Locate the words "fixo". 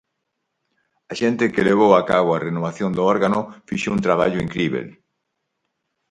3.67-3.89